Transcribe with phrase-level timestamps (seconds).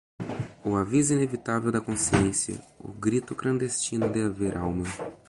[0.65, 4.85] o aviso inevitável da consciência, o grito clandestino de haver alma